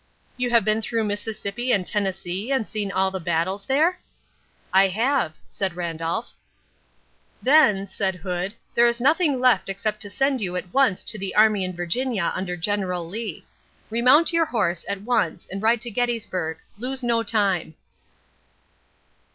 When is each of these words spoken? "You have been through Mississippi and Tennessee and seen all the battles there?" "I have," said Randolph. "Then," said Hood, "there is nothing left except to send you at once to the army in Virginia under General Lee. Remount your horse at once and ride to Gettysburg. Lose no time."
"You 0.35 0.49
have 0.49 0.65
been 0.65 0.81
through 0.81 1.03
Mississippi 1.03 1.71
and 1.71 1.85
Tennessee 1.85 2.51
and 2.51 2.67
seen 2.67 2.91
all 2.91 3.11
the 3.11 3.19
battles 3.19 3.67
there?" 3.67 3.99
"I 4.73 4.87
have," 4.87 5.35
said 5.47 5.75
Randolph. 5.75 6.33
"Then," 7.39 7.87
said 7.87 8.15
Hood, 8.15 8.55
"there 8.73 8.87
is 8.87 8.99
nothing 8.99 9.39
left 9.39 9.69
except 9.69 9.99
to 9.99 10.09
send 10.09 10.41
you 10.41 10.55
at 10.55 10.73
once 10.73 11.03
to 11.03 11.19
the 11.19 11.35
army 11.35 11.63
in 11.63 11.73
Virginia 11.75 12.31
under 12.33 12.57
General 12.57 13.07
Lee. 13.07 13.45
Remount 13.91 14.33
your 14.33 14.45
horse 14.45 14.83
at 14.89 15.01
once 15.03 15.47
and 15.51 15.61
ride 15.61 15.81
to 15.81 15.91
Gettysburg. 15.91 16.57
Lose 16.79 17.03
no 17.03 17.21
time." 17.21 17.75